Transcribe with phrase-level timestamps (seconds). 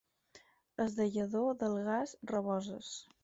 [0.85, 2.93] Els de Lledó d'Algars, raboses.